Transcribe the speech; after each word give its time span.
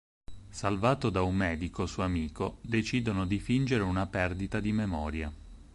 Salvato 0.49 1.11
da 1.11 1.21
un 1.21 1.35
medico 1.35 1.85
suo 1.85 2.01
amico 2.01 2.57
decidono 2.63 3.27
di 3.27 3.37
fingere 3.39 3.83
una 3.83 4.07
perdita 4.07 4.59
di 4.59 4.71
memoria. 4.71 5.31